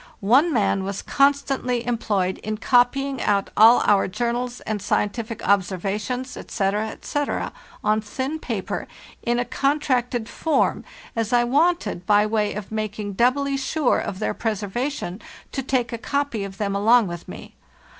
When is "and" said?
4.61-4.81